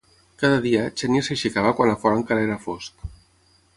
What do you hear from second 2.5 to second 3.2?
fosc.